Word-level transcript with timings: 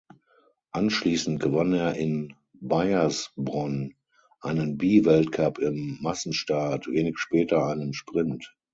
Anschließend 0.71 1.39
gewann 1.39 1.73
er 1.73 1.93
in 1.93 2.33
Baiersbronn 2.53 3.93
einen 4.39 4.75
B-Weltcup 4.79 5.59
im 5.59 5.99
Massenstart, 6.01 6.87
wenig 6.87 7.19
später 7.19 7.67
einen 7.67 7.93
Sprint. 7.93 8.51